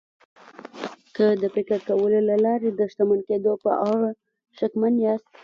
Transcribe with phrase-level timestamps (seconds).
[1.15, 4.09] که د فکر کولو له لارې د شتمن کېدو په اړه
[4.57, 5.33] شکمن ياست.